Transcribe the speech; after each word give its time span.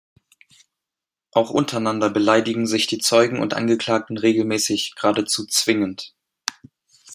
Auch 1.31 1.51
untereinander 1.51 2.09
beleidigen 2.09 2.65
sich 2.65 2.87
die 2.87 2.97
Zeugen 2.97 3.37
und 3.39 3.53
Angeklagten 3.53 4.17
regelmäßig, 4.17 4.95
geradezu 4.95 5.45
zwingend. 5.45 6.15